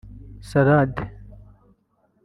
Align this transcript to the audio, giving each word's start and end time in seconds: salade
salade 0.51 1.03